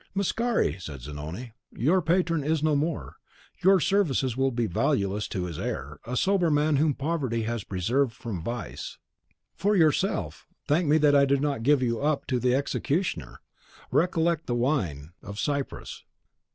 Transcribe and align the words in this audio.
"Mascari," 0.15 0.81
said 0.81 0.99
Zanoni, 1.03 1.51
"your 1.71 2.01
patron 2.01 2.43
is 2.43 2.63
no 2.63 2.75
more; 2.75 3.17
your 3.63 3.79
services 3.79 4.35
will 4.35 4.49
be 4.49 4.65
valueless 4.65 5.27
to 5.27 5.43
his 5.45 5.59
heir, 5.59 5.99
a 6.07 6.17
sober 6.17 6.49
man 6.49 6.77
whom 6.77 6.95
poverty 6.95 7.43
has 7.43 7.63
preserved 7.63 8.11
from 8.13 8.41
vice. 8.43 8.97
For 9.53 9.75
yourself, 9.75 10.47
thank 10.67 10.87
me 10.87 10.97
that 10.97 11.13
I 11.13 11.25
do 11.25 11.37
not 11.37 11.61
give 11.61 11.83
you 11.83 12.01
up 12.01 12.25
to 12.29 12.39
the 12.39 12.55
executioner; 12.55 13.41
recollect 13.91 14.47
the 14.47 14.55
wine 14.55 15.11
of 15.21 15.37
Cyprus. 15.37 16.03